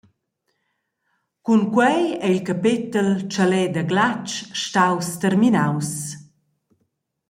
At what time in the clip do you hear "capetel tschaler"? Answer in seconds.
2.47-3.69